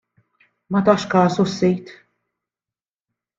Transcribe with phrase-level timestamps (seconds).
[0.71, 1.85] Ma tax kasu s-Sid.